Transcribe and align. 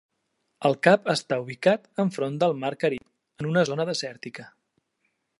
El 0.67 0.75
cap 0.85 1.09
està 1.11 1.37
ubicat 1.41 1.85
enfront 2.03 2.39
del 2.43 2.57
Mar 2.63 2.71
Carib, 2.83 3.05
en 3.43 3.49
una 3.51 3.65
zona 3.71 3.85
desèrtica. 3.91 4.47